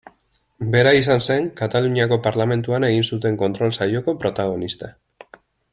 [0.75, 4.91] Bera izan zen Kataluniako Parlamentuan egin zuten kontrol saioko protagonista.